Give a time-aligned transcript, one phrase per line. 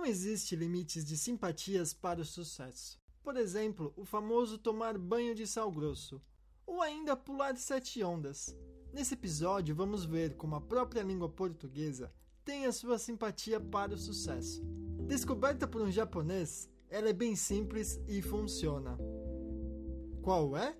[0.00, 2.98] Não existe limites de simpatias para o sucesso.
[3.22, 6.22] Por exemplo, o famoso tomar banho de sal grosso,
[6.66, 8.56] ou ainda pular sete ondas.
[8.94, 12.10] Nesse episódio, vamos ver como a própria língua portuguesa
[12.42, 14.64] tem a sua simpatia para o sucesso.
[15.06, 18.96] Descoberta por um japonês, ela é bem simples e funciona.
[20.22, 20.74] Qual é?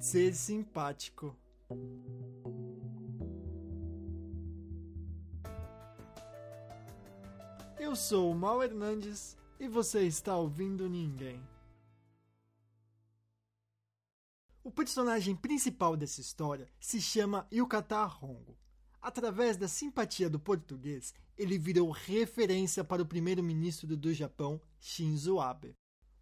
[0.00, 1.36] Ser simpático.
[7.90, 11.42] Eu sou o Mal Hernandes e você está ouvindo Ninguém.
[14.62, 18.56] O personagem principal dessa história se chama Yukata Hongo.
[19.02, 25.74] Através da simpatia do português, ele virou referência para o primeiro-ministro do Japão, Shinzo Abe.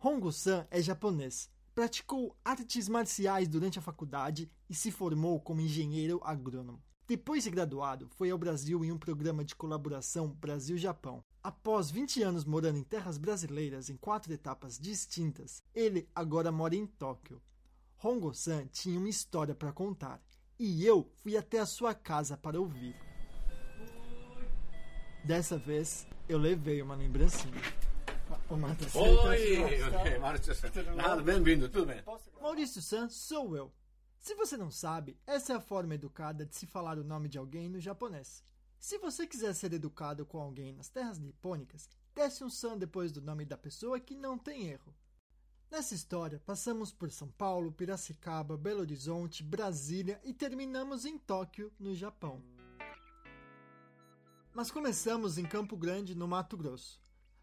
[0.02, 6.82] Hongo-san é japonês, praticou artes marciais durante a faculdade e se formou como engenheiro agrônomo.
[7.06, 11.22] Depois de graduado, foi ao Brasil em um programa de colaboração Brasil-Japão.
[11.48, 16.86] Após 20 anos morando em terras brasileiras em quatro etapas distintas, ele agora mora em
[16.86, 17.40] Tóquio.
[18.04, 20.20] Hongo-san tinha uma história para contar
[20.58, 22.94] e eu fui até a sua casa para ouvir.
[25.24, 27.62] Dessa vez, eu levei uma lembrancinha.
[28.50, 30.54] O Márcio Oi, ok, Márcio
[30.96, 32.02] Nada, bem-vindo, tudo bem.
[32.42, 33.72] Maurício San sou eu.
[34.20, 37.38] Se você não sabe, essa é a forma educada de se falar o nome de
[37.38, 38.44] alguém no japonês.
[38.78, 43.20] Se você quiser ser educado com alguém nas terras nipônicas, desce um san depois do
[43.20, 44.94] nome da pessoa que não tem erro.
[45.70, 51.94] Nessa história, passamos por São Paulo, Piracicaba, Belo Horizonte, Brasília e terminamos em Tóquio, no
[51.94, 52.42] Japão.
[54.54, 57.00] Mas começamos em Campo Grande, no Mato Grosso.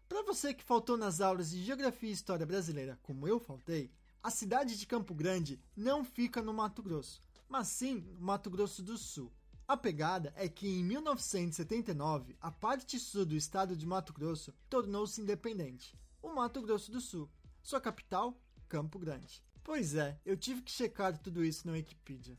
[0.08, 4.30] Para você que faltou nas aulas de Geografia e História Brasileira, como eu faltei, a
[4.30, 8.96] cidade de Campo Grande não fica no Mato Grosso, mas sim no Mato Grosso do
[8.96, 9.30] Sul.
[9.68, 15.20] A pegada é que em 1979, a parte sul do estado de Mato Grosso tornou-se
[15.20, 17.28] independente, o Mato Grosso do Sul.
[17.64, 19.42] Sua capital, Campo Grande.
[19.64, 22.38] Pois é, eu tive que checar tudo isso na Wikipedia.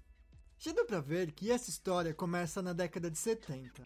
[0.57, 3.83] Já deu pra ver que essa história começa na década de 70.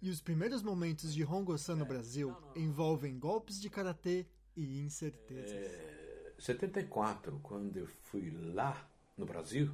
[0.00, 5.52] E os primeiros momentos de Hongo-san no Brasil envolvem golpes de karatê e incertezas.
[5.52, 8.88] É, 74, quando eu fui lá
[9.18, 9.70] no Brasil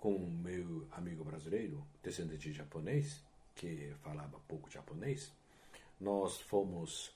[0.00, 3.22] com meu amigo brasileiro, descendente de japonês,
[3.54, 5.30] que falava pouco japonês,
[6.00, 7.12] nós fomos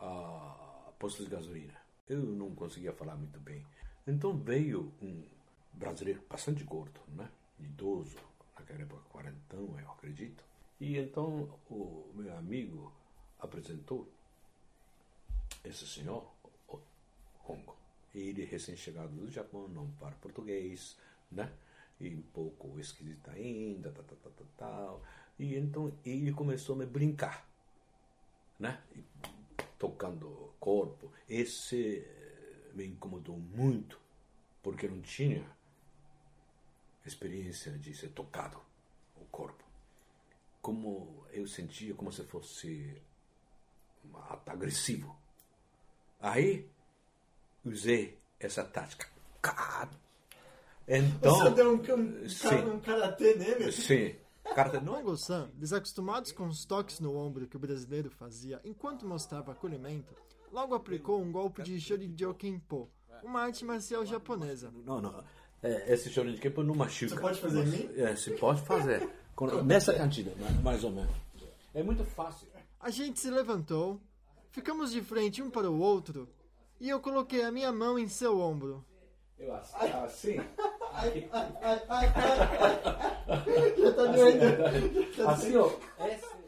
[0.00, 1.80] a posto de gasolina.
[2.08, 3.64] Eu não conseguia falar muito bem.
[4.04, 5.22] Então veio um
[5.72, 7.30] brasileiro bastante gordo, né?
[7.60, 8.18] idoso,
[8.58, 10.42] naquela época quarentão, eu acredito.
[10.80, 12.92] E então o meu amigo
[13.38, 14.08] apresentou
[15.64, 16.28] esse senhor,
[17.48, 17.76] Hongo.
[18.12, 20.96] Ele recém-chegado do Japão, não para português,
[21.30, 21.48] né?
[22.02, 25.02] E um pouco esquisito ainda, tal, tal, tal, tal.
[25.38, 27.48] E então ele começou a me brincar,
[28.58, 28.82] né?
[28.94, 29.04] E
[29.78, 31.12] tocando o corpo.
[31.28, 34.00] Esse eh, me incomodou muito,
[34.62, 35.44] porque não tinha
[37.04, 38.60] experiência de ser tocado
[39.16, 39.64] o corpo.
[40.60, 43.00] Como eu sentia como se fosse
[44.04, 45.16] um ato agressivo.
[46.20, 46.68] Aí
[47.64, 49.10] usei essa tática.
[50.86, 53.72] Então, Você deu um, um karatê nele?
[53.72, 54.14] Sim.
[54.88, 60.14] Hongo-san, desacostumados com os toques no ombro que o brasileiro fazia enquanto mostrava acolhimento,
[60.52, 62.90] logo aplicou um golpe de Shorinjo Kenpo,
[63.22, 64.72] uma arte marcial japonesa.
[64.84, 65.22] Não, não.
[65.62, 67.14] É, esse Shorinjo Kenpo não machuca.
[67.14, 67.90] Você pode fazer em mim?
[67.96, 69.08] É, você pode fazer.
[69.64, 70.32] Nessa cantina,
[70.62, 71.14] mais ou menos.
[71.72, 72.46] É muito fácil.
[72.78, 74.00] A gente se levantou,
[74.50, 76.28] ficamos de frente um para o outro
[76.80, 78.84] e eu coloquei a minha mão em seu ombro.
[79.38, 80.36] Eu assim?
[80.94, 85.28] Ai, ai, ai, ai, Já tá doendo.
[85.28, 85.70] Assim, ó.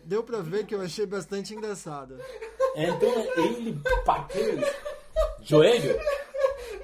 [0.04, 2.18] Deu pra ver que eu achei bastante engraçado.
[2.76, 4.58] Então ele bateu
[5.42, 5.98] joelho.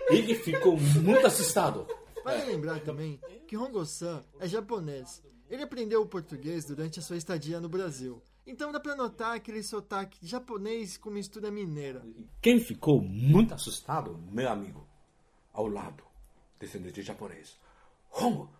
[0.09, 1.87] Ele ficou muito assustado.
[2.25, 5.23] Vale lembrar também que Hongo-san é japonês.
[5.49, 8.23] Ele aprendeu o português durante a sua estadia no Brasil.
[8.47, 12.03] Então dá pra notar aquele sotaque japonês com mistura mineira.
[12.41, 14.87] Quem ficou muito assustado, meu amigo,
[15.53, 16.10] ao lado
[16.61, 17.59] descendente japonês.
[18.13, 18.51] Hongo,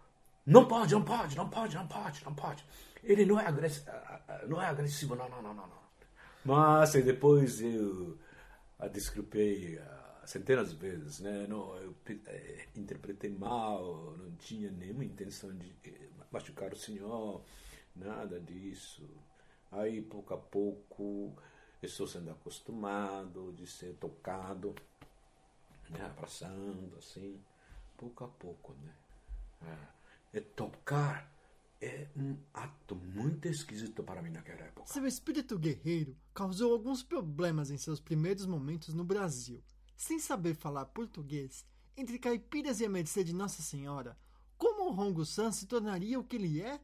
[0.47, 2.65] não pode, não pode, não pode, não pode, não pode.
[3.05, 3.91] Ele não é agressivo,
[4.49, 5.81] não é agressivo, não, não, não, não.
[6.45, 8.19] Mas depois eu
[8.79, 9.79] a desculpei
[10.25, 11.47] centenas de vezes, né?
[11.47, 11.95] Não, eu
[12.27, 17.43] é, interpretei mal, não tinha nenhuma intenção de eh, machucar o senhor,
[17.95, 19.09] nada disso.
[19.73, 21.37] Aí, pouco a pouco,
[21.83, 24.75] estou sendo acostumado de ser tocado,
[25.91, 26.07] né?
[26.07, 27.39] abraçando, assim
[28.01, 28.95] pouco a pouco, né?
[30.33, 31.31] É, é tocar
[31.83, 34.87] é um ato muito esquisito para mim naquela época.
[34.87, 39.63] Seu espírito guerreiro causou alguns problemas em seus primeiros momentos no Brasil.
[39.97, 41.65] Sem saber falar português,
[41.97, 44.19] entre caipiras e a mercê de Nossa Senhora,
[44.57, 46.81] como o Rongo San se tornaria o que ele é?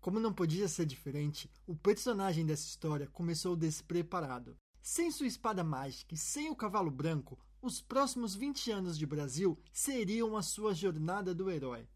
[0.00, 4.56] Como não podia ser diferente, o personagem dessa história começou despreparado.
[4.82, 9.58] Sem sua espada mágica e sem o cavalo branco, os próximos 20 anos de Brasil
[9.72, 11.88] seriam a sua jornada do herói.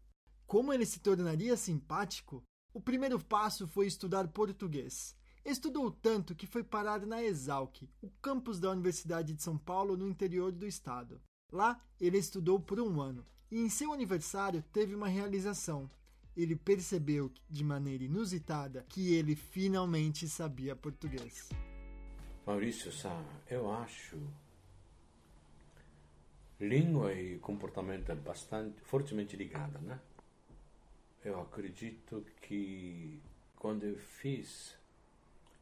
[0.47, 2.43] Como ele se tornaria simpático?
[2.73, 5.15] O primeiro passo foi estudar português.
[5.45, 10.09] Estudou tanto que foi parar na Exalc, o campus da Universidade de São Paulo no
[10.09, 11.21] interior do estado.
[11.51, 15.87] Lá, ele estudou por um ano e em seu aniversário teve uma realização.
[16.35, 21.49] Ele percebeu de maneira inusitada que ele finalmente sabia português.
[22.43, 24.17] Maurício Sá, eu acho
[26.59, 29.99] língua e comportamento bastante fortemente ligada, né?
[31.23, 33.21] Eu acredito que
[33.55, 34.75] quando eu fiz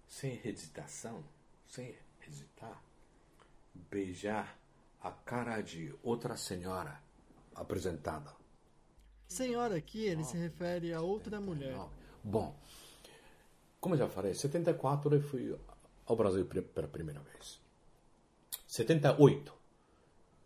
[0.07, 1.23] sem hesitação,
[1.67, 1.95] sem
[2.27, 2.81] hesitar,
[3.89, 4.57] beijar
[5.01, 7.01] a cara de outra senhora
[7.55, 8.35] apresentada.
[9.27, 11.77] Senhora aqui, ele se refere a outra mulher.
[12.23, 12.57] Bom,
[13.79, 15.57] como eu já falei, em 74 eu fui
[16.05, 17.59] ao Brasil pela primeira vez.
[18.67, 19.56] 78,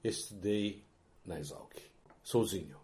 [0.03, 0.83] estudei
[1.25, 1.77] na Exalc,
[2.23, 2.79] sozinho.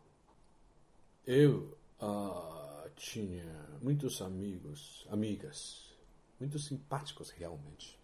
[1.26, 3.46] Eu uh, tinha
[3.82, 5.94] muitos amigos, amigas,
[6.40, 8.00] muito simpáticos realmente.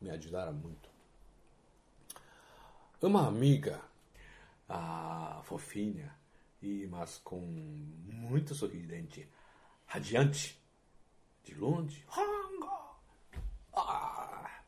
[0.00, 0.90] Me ajudaram muito.
[3.00, 3.80] Uma amiga,
[4.68, 6.14] a fofinha,
[6.60, 9.28] e mas com muito sorridente,
[9.86, 10.60] radiante,
[11.44, 12.04] de longe.
[13.74, 14.62] Ah,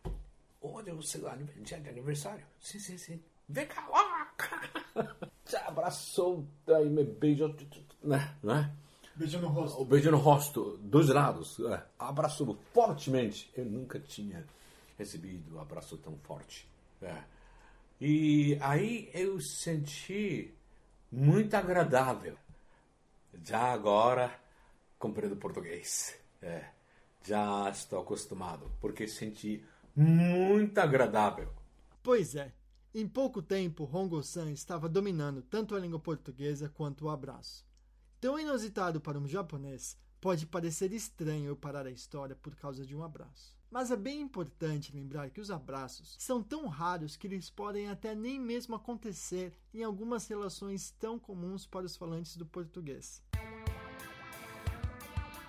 [0.61, 1.29] onde seu
[1.63, 2.45] dia de aniversário?
[2.59, 3.23] Sim, sim, sim.
[3.49, 3.87] Vem cá.
[3.93, 4.31] Ah,
[5.45, 7.55] te abraçou, daí me beijou,
[8.03, 8.37] né?
[8.43, 8.75] né?
[9.15, 9.81] Beijo no rosto.
[9.81, 11.61] O beijo no rosto, dois lados.
[11.61, 13.51] É, abraçou fortemente.
[13.57, 14.45] Eu nunca tinha
[14.99, 16.69] recebido um abraço tão forte.
[17.01, 17.23] É.
[18.01, 20.53] E aí eu senti
[21.13, 22.37] muito agradável.
[23.45, 24.35] Já agora
[24.99, 26.19] compreendo português.
[26.43, 26.75] É
[27.25, 29.65] já estou acostumado, porque senti
[29.97, 31.49] muito agradável.
[32.03, 32.53] Pois é,
[32.95, 37.67] em pouco tempo Hongo-san estava dominando tanto a língua portuguesa quanto o abraço.
[38.21, 42.95] Tão inusitado para um japonês, pode parecer estranho eu parar a história por causa de
[42.95, 43.59] um abraço.
[43.69, 48.15] Mas é bem importante lembrar que os abraços são tão raros que eles podem até
[48.15, 53.21] nem mesmo acontecer em algumas relações tão comuns para os falantes do português.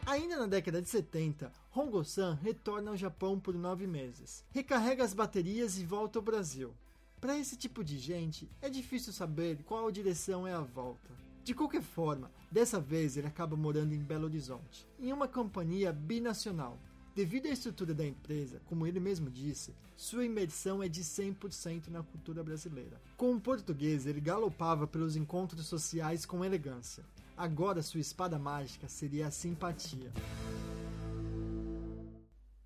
[0.08, 5.78] Ainda na década de 70, Hongo-san retorna ao Japão por nove meses, recarrega as baterias
[5.78, 6.76] e volta ao Brasil.
[7.20, 11.10] Para esse tipo de gente, é difícil saber qual direção é a volta.
[11.44, 16.80] De qualquer forma, dessa vez ele acaba morando em Belo Horizonte, em uma companhia binacional.
[17.16, 22.04] Devido à estrutura da empresa, como ele mesmo disse, sua imersão é de 100% na
[22.04, 23.02] cultura brasileira.
[23.16, 27.06] Com o português, ele galopava pelos encontros sociais com elegância.
[27.38, 30.12] Agora sua espada mágica seria a simpatia.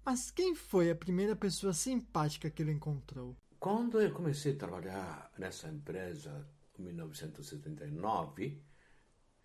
[0.03, 3.35] Mas quem foi a primeira pessoa simpática que ele encontrou?
[3.59, 6.47] Quando eu comecei a trabalhar nessa empresa
[6.77, 8.63] em 1979,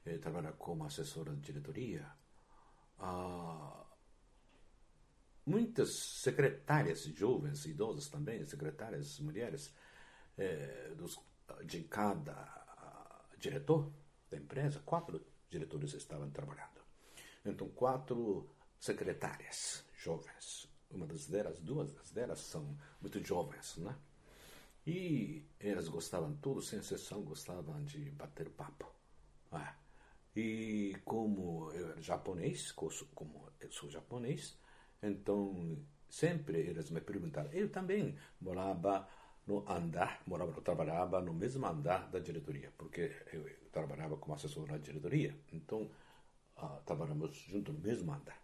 [0.07, 2.09] eu trabalhava como assessora de diretoria,
[3.01, 3.85] uh,
[5.45, 9.75] muitas secretárias jovens, idosas também, secretárias mulheres,
[10.39, 10.93] eh,
[11.65, 12.37] de cada
[13.37, 13.93] diretor,
[14.31, 16.81] da empresa, quatro diretores estavam trabalhando.
[17.45, 20.73] Então, quatro secretárias jovens.
[20.91, 23.97] Uma das delas, duas das delas são muito jovens, né?
[24.87, 28.87] E elas gostavam, todos sem exceção, gostavam de bater papo.
[29.53, 29.75] É.
[30.37, 34.59] E como eu era japonês, como eu sou japonês,
[35.03, 37.51] então sempre elas me perguntaram.
[37.53, 39.09] Eu também morava
[39.47, 44.67] no andar, morava, trabalhava no mesmo andar da diretoria, porque eu, eu trabalhava como assessor
[44.67, 45.91] na diretoria, então
[46.57, 48.44] uh, trabalhamos junto no mesmo andar.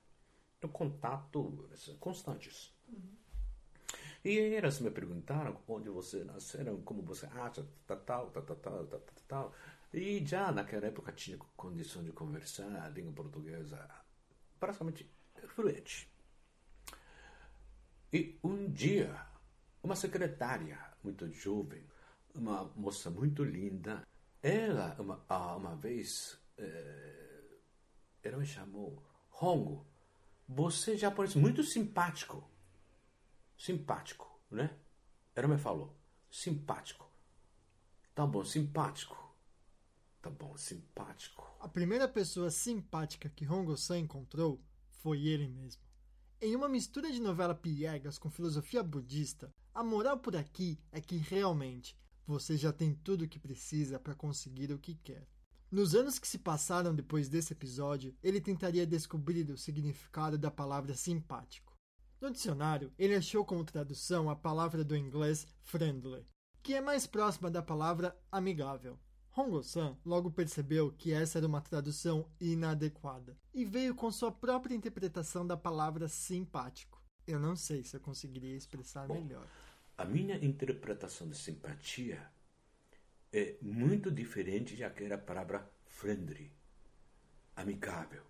[0.61, 2.71] Então, contato constantes.
[2.87, 3.17] Uhum.
[4.23, 9.00] E elas me perguntaram onde você nasceram, como você acha, tal, tal, tal, tal, tal,
[9.26, 9.55] tal.
[9.95, 13.88] E já naquela época tinha condição de conversar a língua portuguesa
[14.59, 15.11] praticamente
[15.49, 16.12] fluente.
[18.12, 19.19] E um dia,
[19.83, 21.83] uma secretária muito jovem,
[22.35, 24.07] uma moça muito linda.
[24.43, 25.25] Ela, uma,
[25.57, 27.43] uma vez, é,
[28.23, 29.02] ela me chamou,
[29.40, 29.90] Hongo,
[30.52, 32.42] você já parece muito simpático.
[33.57, 34.76] Simpático, né?
[35.33, 35.97] Ela me falou,
[36.28, 37.09] simpático.
[38.12, 39.16] Tá bom, simpático.
[40.21, 41.49] tá bom, simpático.
[41.61, 45.80] A primeira pessoa simpática que Hongo-san encontrou foi ele mesmo.
[46.40, 51.16] Em uma mistura de novela piegas com filosofia budista, a moral por aqui é que
[51.16, 55.28] realmente você já tem tudo o que precisa para conseguir o que quer.
[55.71, 60.95] Nos anos que se passaram depois desse episódio, ele tentaria descobrir o significado da palavra
[60.95, 61.73] simpático.
[62.21, 66.27] No dicionário, ele achou como tradução a palavra do inglês friendly,
[66.61, 68.99] que é mais próxima da palavra amigável.
[69.37, 75.47] Hongo-san logo percebeu que essa era uma tradução inadequada e veio com sua própria interpretação
[75.47, 77.00] da palavra simpático.
[77.25, 79.47] Eu não sei se eu conseguiria expressar Bom, melhor.
[79.97, 82.29] A minha interpretação de simpatia
[83.33, 86.53] é muito diferente daquela palavra friendly,
[87.55, 88.25] amigável.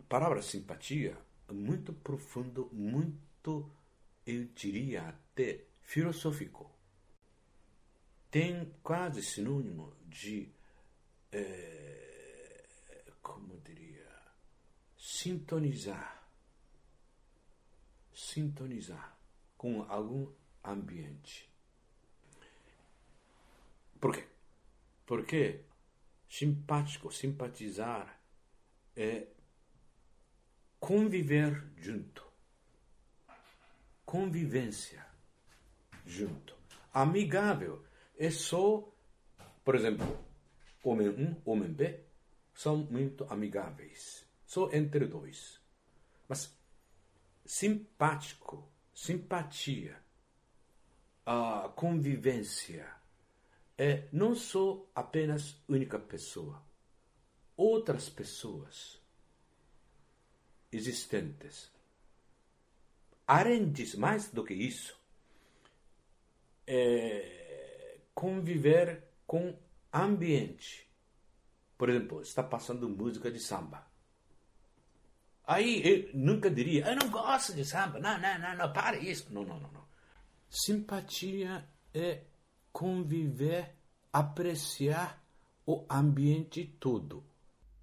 [0.00, 1.16] A palavra simpatia
[1.48, 3.70] é muito profundo, muito,
[4.26, 6.74] eu diria até filosófico.
[8.30, 10.52] Tem quase sinônimo de,
[11.32, 12.64] é,
[13.22, 14.08] como diria,
[14.96, 16.26] sintonizar.
[18.14, 19.18] Sintonizar
[19.56, 20.30] com algum
[20.62, 21.50] ambiente.
[24.00, 24.28] Por quê?
[25.04, 25.64] Porque
[26.28, 28.20] simpático, simpatizar
[28.96, 29.26] é
[30.78, 32.26] conviver junto.
[34.04, 35.04] Convivência
[36.06, 36.56] junto.
[36.92, 37.84] Amigável
[38.16, 38.88] é só,
[39.64, 40.06] por exemplo,
[40.82, 42.00] homem 1, homem B
[42.54, 44.26] são muito amigáveis.
[44.46, 45.60] Só entre dois.
[46.26, 46.56] Mas
[47.44, 50.02] simpático, simpatia,
[51.24, 52.90] a convivência
[53.78, 56.60] é não só apenas única pessoa,
[57.56, 59.00] outras pessoas
[60.72, 61.70] existentes.
[63.72, 64.98] Disso, mais do que isso,
[66.66, 69.56] é conviver com
[69.92, 70.88] ambiente.
[71.76, 73.86] Por exemplo, está passando música de samba.
[75.46, 78.00] Aí eu nunca diria, eu não gosto de samba.
[78.00, 79.32] Não, não, não, não, para isso.
[79.32, 79.88] Não, não, não, não.
[80.50, 82.22] Simpatia é
[82.78, 83.74] conviver,
[84.12, 85.20] apreciar
[85.66, 87.24] o ambiente todo.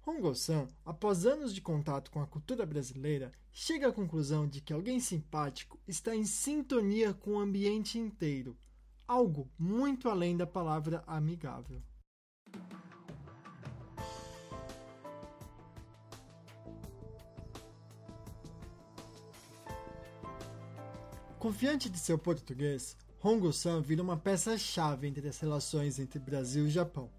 [0.06, 4.98] Hongo-san, após anos de contato com a cultura brasileira, chega à conclusão de que alguém
[4.98, 8.56] simpático está em sintonia com o ambiente inteiro,
[9.06, 11.82] algo muito além da palavra amigável.
[21.38, 27.10] Confiante de seu português, Hongo-san vira uma peça-chave entre as relações entre Brasil e Japão.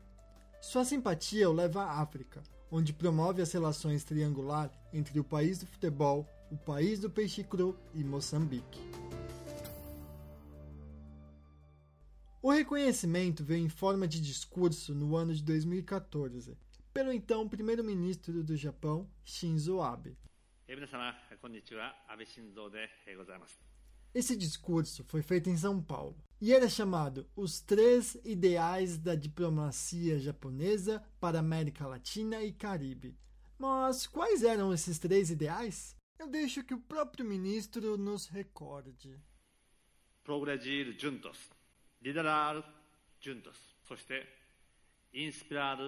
[0.61, 5.65] Sua simpatia o leva à África, onde promove as relações triangular entre o país do
[5.65, 8.79] futebol, o país do peixe cru e Moçambique.
[12.41, 16.57] O reconhecimento veio em forma de discurso no ano de 2014,
[16.93, 20.17] pelo então primeiro-ministro do Japão, Shinzo Abe.
[24.17, 30.17] Esse discurso foi feito em São Paulo e era chamado Os Três Ideais da Diplomacia
[30.17, 33.15] Japonesa para América Latina e Caribe.
[33.59, 35.95] Mas quais eram esses três ideais?
[36.17, 39.21] Eu deixo que o próprio ministro nos recorde.
[40.23, 41.37] Progredir juntos,
[42.01, 42.55] liderar
[43.19, 43.55] juntos,
[45.13, 45.79] inspirar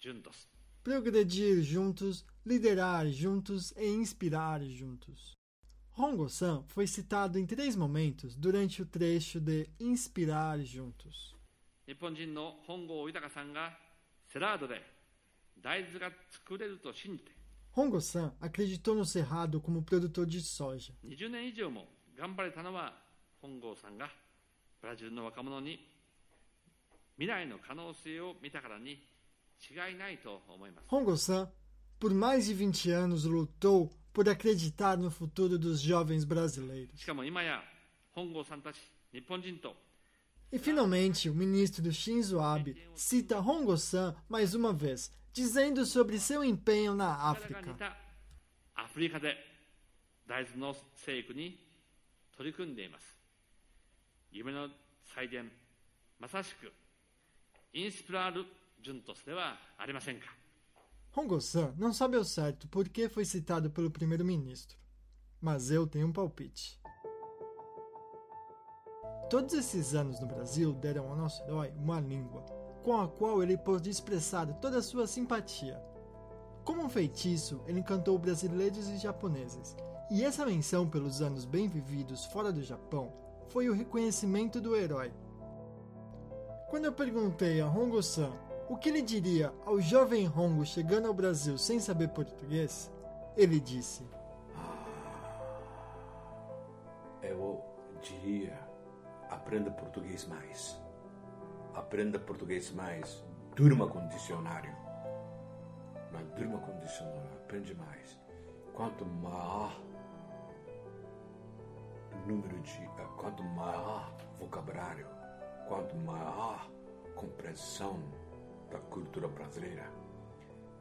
[0.00, 0.48] juntos.
[0.82, 5.34] Progredir juntos, liderar juntos e inspirar juntos.
[5.97, 11.35] Hongo-san foi citado em três momentos durante o trecho de Inspirar Juntos.
[17.75, 20.93] Hongo-san acreditou no cerrado como produtor de soja.
[21.03, 22.93] 20年以上も頑張れたのは
[23.41, 24.09] 本郷さんが
[24.81, 25.79] ブラジルの若者に
[27.17, 29.01] 未来の可能性を見たからに
[29.59, 30.87] 違いないと思います。
[30.87, 31.49] Hongo-san,
[31.99, 36.98] por mais de 20 anos, lutou por acreditar no futuro dos jovens brasileiros.
[40.52, 46.94] E finalmente, o ministro Shinzo Abe cita Hongo-san mais uma vez, dizendo sobre seu empenho
[46.94, 47.60] na África.
[61.16, 64.76] Hongo-san não sabe ao certo por que foi citado pelo primeiro-ministro,
[65.40, 66.80] mas eu tenho um palpite.
[69.30, 72.44] Todos esses anos no Brasil deram ao nosso herói uma língua,
[72.82, 75.80] com a qual ele pôde expressar toda a sua simpatia.
[76.64, 79.76] Como um feitiço, ele encantou brasileiros e japoneses,
[80.10, 83.12] e essa menção pelos anos bem vividos fora do Japão
[83.50, 85.12] foi o reconhecimento do herói.
[86.68, 88.32] Quando eu perguntei a Hongo-san
[88.68, 92.90] o que ele diria ao jovem Hongo chegando ao Brasil sem saber português,
[93.36, 94.06] ele disse:
[97.22, 97.62] Eu
[98.02, 98.58] diria:
[99.30, 100.80] aprenda português mais.
[101.74, 103.24] Aprenda português mais.
[103.54, 104.74] Durma com dicionário.
[106.12, 107.30] Mas durma com dicionário.
[107.44, 108.18] Aprende mais.
[108.72, 109.72] Quanto maior
[112.26, 112.82] número de.
[112.82, 115.06] eh, Quanto maior vocabulário,
[115.68, 116.68] quanto maior
[117.14, 117.98] compreensão
[118.70, 119.84] da cultura brasileira,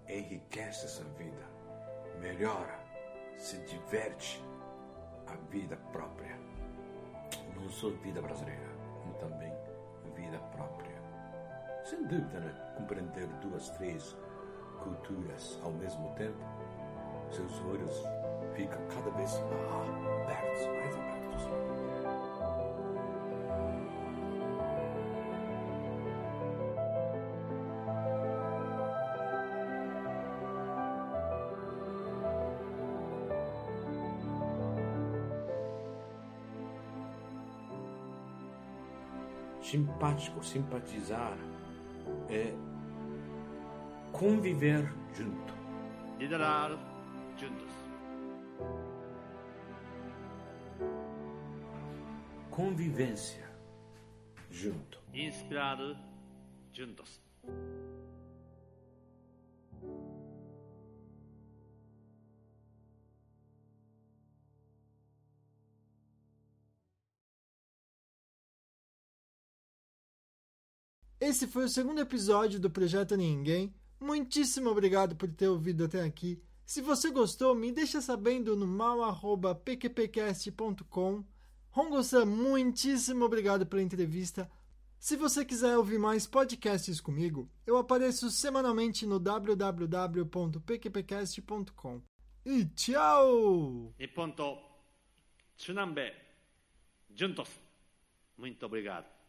[0.08, 1.46] enriquece essa vida,
[2.20, 2.80] melhora,
[3.38, 4.44] se diverte
[5.28, 6.38] a vida própria.
[7.56, 8.68] Não só vida brasileira,
[9.02, 9.54] como também
[10.16, 10.96] vida própria.
[11.84, 12.74] Sem dúvida, né?
[12.78, 14.16] compreender duas, três
[14.84, 16.38] culturas ao mesmo tempo,
[17.32, 18.04] seus olhos
[18.56, 19.90] ficam cada vez mais
[20.24, 21.83] abertos, mais abertos.
[39.74, 41.36] simpático, simpatizar
[42.30, 42.54] é
[44.12, 45.54] conviver junto.
[46.20, 46.70] Liderar
[47.36, 47.74] juntos.
[52.52, 53.50] Convivência
[54.52, 55.00] junto.
[55.12, 55.80] Inspirar
[56.72, 57.20] juntos.
[71.24, 73.74] Esse foi o segundo episódio do Projeto Ninguém.
[73.98, 76.44] Muitíssimo obrigado por ter ouvido até aqui.
[76.66, 81.24] Se você gostou, me deixa sabendo no mal@pqpcast.com.
[81.70, 84.52] Rongo-san, muitíssimo obrigado pela entrevista.
[85.00, 92.02] Se você quiser ouvir mais podcasts comigo, eu apareço semanalmente no www.pqpcast.com.
[92.46, 93.96] E tchau!
[93.98, 94.58] E ponto.
[95.56, 96.12] Tsunambe
[97.16, 97.48] Juntos.
[98.38, 99.23] Muito obrigado.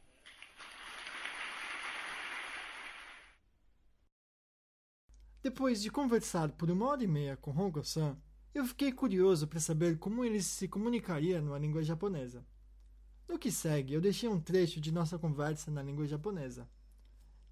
[5.45, 8.17] Depois de conversar por uma hora e meia com Hongo-san,
[8.55, 12.43] eu fiquei curioso para saber como ele se comunicaria numa língua japonesa.
[13.29, 16.67] No que segue, eu deixei um trecho de nossa conversa na língua japonesa.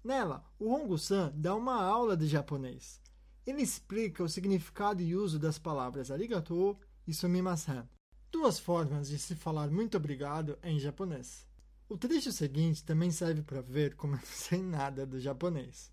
[0.03, 2.99] Nela, o Hongo-san dá uma aula de japonês.
[3.45, 6.75] Ele explica o significado e uso das palavras arigato
[7.05, 7.87] e sumimasen,
[8.31, 11.45] duas formas de se falar muito obrigado em japonês.
[11.87, 15.92] O trecho seguinte também serve para ver como eu não sei nada do japonês.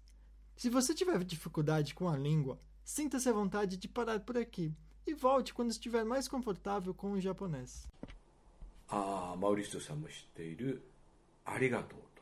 [0.60, 4.74] Se você tiver dificuldade com a língua, sinta-se à vontade de parar por aqui
[5.06, 7.88] e volte quando estiver mais confortável com o japonês.
[8.88, 10.82] ああ、マウリストさんも知っている、
[11.44, 12.22] ありがとうと、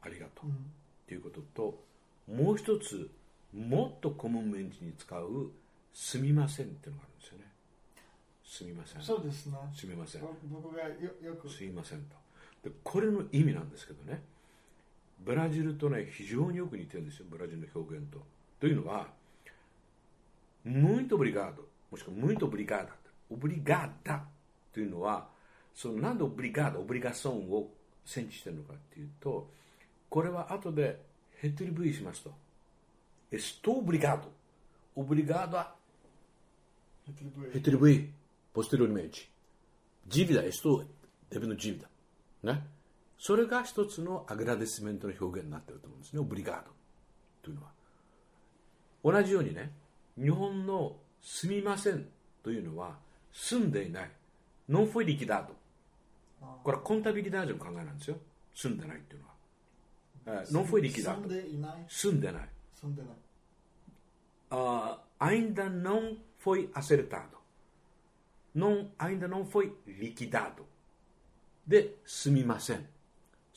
[0.00, 0.52] ありがとうっ
[1.06, 1.84] ていうことと、
[2.26, 3.10] もう一つ、
[3.52, 5.50] もっとコモンメンチに使う、
[5.92, 7.44] すみませんっていうのがあるんですよね。
[8.44, 9.22] すみません。
[9.22, 9.58] ですね。
[9.74, 10.22] すみません。
[10.50, 12.16] 僕がよよくすいませんと。
[12.68, 14.22] で、これの意味なんですけどね、
[15.19, 18.19] ブラジルとね非常によく似てるんですよブラジルの表現と。
[18.59, 19.07] というのは
[20.63, 22.93] 「ムイトブリガード」もしくは「ムイトブリガーダ」
[23.29, 24.25] 「オブリガーダ」
[24.73, 25.29] というのは
[25.73, 27.69] そのなんでオブリガードオブリガソンを
[28.05, 29.49] 戦地してるのかっていうと
[30.09, 30.99] これは後で
[31.35, 32.33] ヘッドリブイしますと
[33.31, 34.31] 「エストオブリガード」
[34.95, 35.75] 「オブリガードは」
[37.05, 37.11] ヘ
[37.59, 38.09] ッドリブイ
[38.53, 39.29] ポステリオリメージ。
[40.07, 40.83] ジビダエスト
[41.29, 41.79] デブのジビ
[42.43, 42.53] ダ。
[42.53, 42.76] ね。
[43.17, 46.19] それが一つのアグラデスメントの表現になっていると思うんですね。
[46.19, 46.71] オブリガード
[47.41, 47.71] というのは。
[49.03, 49.71] 同じようにね、
[50.17, 52.07] 日本のすみません
[52.43, 52.97] というのは
[53.33, 54.11] 住んでいない。
[54.69, 55.55] ノンフォイリキダード。
[56.63, 58.17] これはコンタビリダージョの考えなんですよ。
[58.53, 60.43] 住んでないっていうのは。
[60.43, 61.35] えーノンフォイリキダード。
[61.35, 61.85] いない。
[61.87, 62.49] 住んでない。
[62.79, 63.11] 住んでない。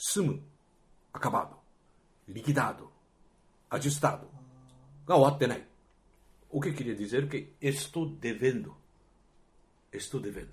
[0.02, 0.40] すむ、
[1.12, 1.56] アカバード、
[2.28, 2.90] リキダード、
[3.68, 4.30] アジュスタード
[5.06, 5.62] が終わってない。
[6.48, 8.74] お聞きで言うと、エストデヴェンド。
[9.92, 10.50] エストデヴェン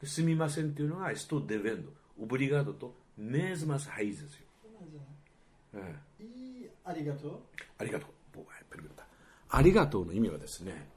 [0.00, 0.06] ド。
[0.06, 1.90] すみませんというのは、エストデヴェンド。
[2.22, 4.44] オブリガードとメーズマハイズですよ。
[6.84, 7.40] ありがとう。
[7.78, 8.10] ありがとう。
[8.38, 9.04] ありがとう。
[9.50, 10.88] ありがとうの意味はですね、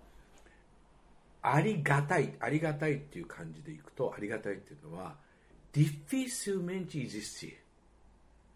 [1.42, 5.16] ありがたい、ありがたいっていう感じでいくと、ありがたいっていうのは、
[5.74, 7.67] difficilmente existir。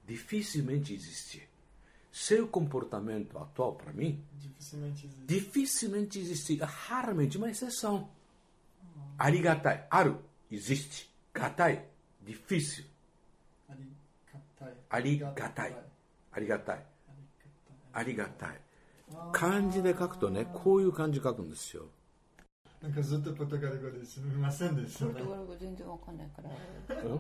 [0.07, 1.49] Dificilmente existe.
[2.13, 5.27] Seu comportamento atual, para mim, Dificilmente existe.
[5.27, 6.63] dificilmente existe.
[6.63, 8.09] É raramente uma exceção.
[9.19, 10.19] Arigatai, aru,
[10.51, 11.09] existe.
[11.35, 11.85] Gatai,
[12.23, 12.85] difícil.
[13.69, 14.73] Arigatai.
[14.91, 15.87] Arigatai.
[16.33, 16.83] ありがたい
[17.95, 18.61] ありがたい
[19.33, 21.85] 漢字で書くとねこういう漢字書くんですよ
[22.82, 25.06] なんかずっとポルトガル語ですみませんでした。
[25.06, 26.50] ねポルトガル語全然わかんないから。
[26.96, 27.20] でも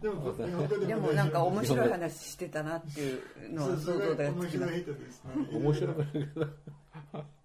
[0.00, 0.32] 日本語
[0.66, 3.20] ででもなんか面白い話してたなっていう
[3.54, 5.96] のは想像で面白い人ですね面白い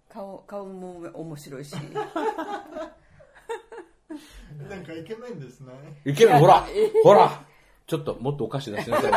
[0.08, 1.80] 顔顔も面白いしな
[4.76, 5.72] んかイケメンですね
[6.04, 6.66] いけるほら
[7.04, 7.44] ほら
[7.86, 9.12] ちょっともっとお菓子出しなさい